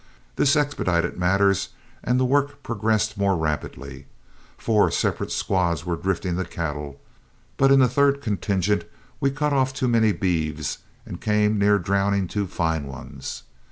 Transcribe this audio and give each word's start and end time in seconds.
This 0.35 0.55
expedited 0.55 1.19
matters, 1.19 1.69
and 2.03 2.19
the 2.19 2.25
work 2.25 2.63
progressed 2.63 3.19
more 3.19 3.35
rapidly. 3.37 4.07
Four 4.57 4.89
separate 4.89 5.31
squads 5.31 5.85
were 5.85 5.95
drifting 5.95 6.37
the 6.37 6.43
cattle, 6.43 6.99
but 7.55 7.71
in 7.71 7.81
the 7.81 7.87
third 7.87 8.19
contingent 8.19 8.85
we 9.19 9.29
cut 9.29 9.53
off 9.53 9.75
too 9.75 9.87
many 9.87 10.11
beeves 10.11 10.79
and 11.05 11.21
came 11.21 11.59
near 11.59 11.77
drowning 11.77 12.27
two 12.27 12.47
fine 12.47 12.87
ones. 12.87 13.43